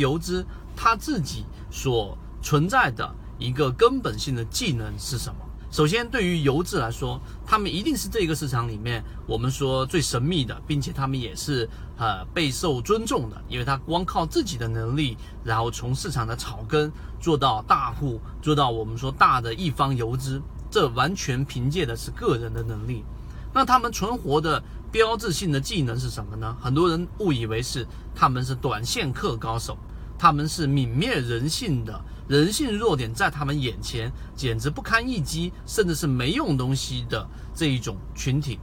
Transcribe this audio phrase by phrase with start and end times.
[0.00, 0.44] 游资
[0.74, 5.36] 他自己所存在的一个根本性的技能是什么？
[5.70, 16.90] 首先，对于游资来说，他们一定是这个市场里面我们说最神秘的，并且他们也是呃备受尊重的，因为他光靠自己的能力，然后从市场的草根
[17.20, 20.42] 做到大户，做到我们说大的一方游资，
[20.72, 23.04] 这完全凭借的是个人的能力。
[23.52, 24.60] 那他们存活的
[24.90, 26.56] 标志性的技能是什么呢？
[26.60, 29.78] 很多人误以为是他们是短线客高手。
[30.20, 31.98] 他们是泯灭人性的，
[32.28, 38.58] 人性弱点在他们眼前简直不堪一击，甚至是没用东西的这一种群体。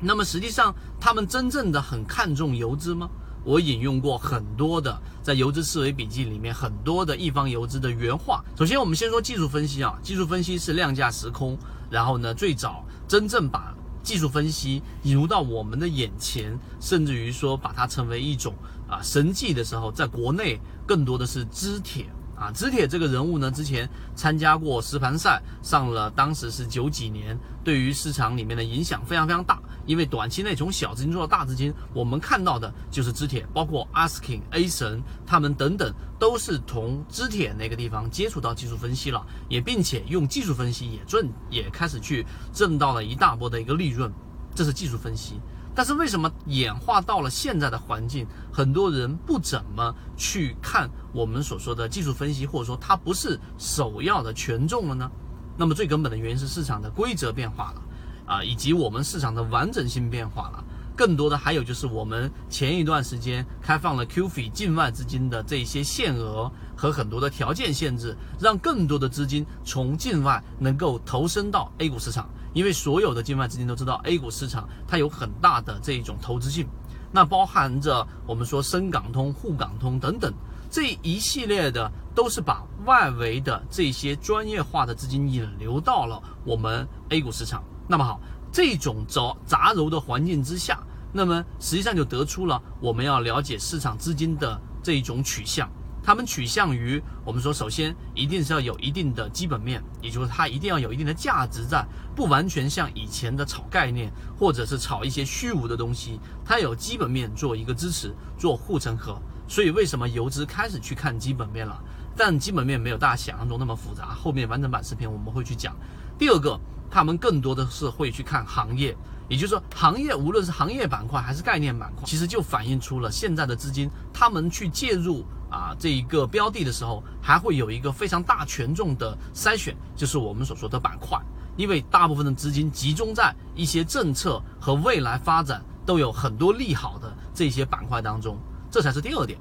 [0.00, 3.08] 那么实际上，他们真正的很看重游资吗？
[3.44, 8.44] 我引用过很多的在游资思维笔记里面很多的一方游资的原话。
[8.58, 11.56] 首先，我们先说技术分析啊，技术分析是量价时空，
[11.88, 18.54] 然后呢，最早真正把技术分析引入到我们的眼前，甚至于说把它成为一种。
[18.88, 22.04] 啊，神迹的时候，在国内更多的是知铁
[22.36, 29.62] 啊，知铁这个人物呢，之前参加过实盘赛，上了当时是九几年，对于市场里面的影响非常非常大。
[29.86, 44.12] 因为短期内从小资金做到大资金，我们看到的就是支铁，包括 Asking、A 神他们等等，都是从支铁那个地方接触到技术分析了，也并且用技术分析也赚，也开始去挣到了一大波的一个利润，
[44.54, 45.40] 这是技术分析。
[45.74, 55.10] 但是为什么演化到了现在的环境，很多人不怎么去看我们所说的技术分析，或者说它不是首要的权重了呢？
[55.56, 57.82] 那么最根本的原因是市场的规则变化了，
[58.26, 60.64] 啊，以及我们市场的完整性变化了。
[60.94, 72.28] 更多的还有就是我们前一段时间开放了 QF 境外资金的这些限额和很多的条件限制，让更多的资金从境外能够投身到 A 股市场。
[72.52, 76.68] 因为所有的境外资金都知道，A 股市场它有很大的这一种投资性，
[77.10, 80.30] 那包含着我们说深港通、沪港通等等
[80.70, 87.64] 这一系列的，都是把外围的这些专业化的资金引流到了我们 A 股市场。
[87.88, 95.70] 那么好，这种杂杂糅的环境之下，那么实际上就得出了我们要了解市场资金的这一种取向。
[96.04, 101.86] 他们取向于我们说，首先一定是要有一定的基本面，也就是它一定要有一定的价值在，
[102.16, 109.16] 不完全像以前的炒概念或者是炒一些虚无的东西，它有基本面做一个支持，做护城河。
[109.46, 111.80] 所以为什么游资开始去看基本面了？
[112.16, 115.74] 但基本面没有大家想象中那么复杂，后面完整版视频我们会去讲。
[116.18, 116.58] 第二个，
[116.90, 118.96] 他们更多的是会去看行业。
[119.28, 131.18] 也就是说，行业无论是行业板块还是概念板块，其实就反映出了现在的资金，他们去介入啊这一个标的的时候，还会有一个非常大权重的筛选，就是我们所说的板块，
[131.56, 138.36] 因为大部分的资金集中在一些政策和未来发展都有很多利好的这些板块当中，
[138.70, 139.38] 这才是第二点。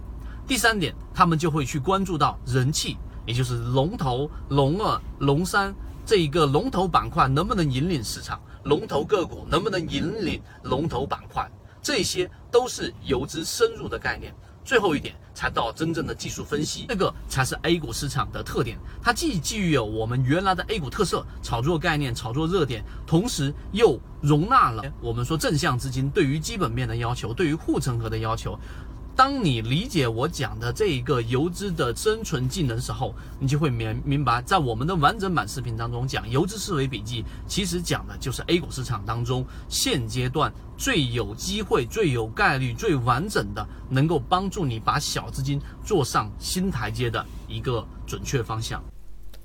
[0.51, 5.73] 第三点，他们就会去关注到人气，也就是龙头、龙二、龙三
[6.05, 8.37] 这一个龙头板块能不能引领市场。
[8.65, 11.49] 龙头个股能不能引领龙头板块，
[11.81, 14.35] 这些都是游资深入的概念。
[14.63, 18.77] 最后一点才到真正的技术分析，这个才是 A 股市场的特点。
[19.01, 28.59] 它既具有我们原来的 A 股特色，炒作概念、炒作热点，同时又容纳了我们说正向资金对于基本面的要求，对于护城河的要求。
[29.15, 48.81] 当你理解我讲的这一个游资的生存技能时候，你就会明明白，在我们的完整版视频当中讲游资思维笔记，其实讲的就是 A 股市场当中现阶段最有机会、最有概率、最完整的，能够帮助你把小资金做上新台阶的一个准确方向。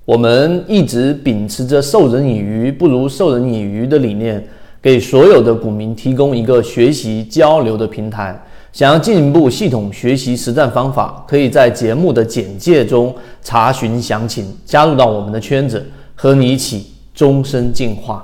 [0.05, 4.47] 我们一直秉持着授人以鱼不如授人以渔的理念，
[4.81, 8.41] 给所有的股民提供一个学习交流的平台。
[8.77, 13.11] 想要进一步系统学习实战方法，可以在节目的简介中
[13.41, 15.83] 查询详情，加入到我们的圈子，
[16.13, 18.23] 和你一起终身进化。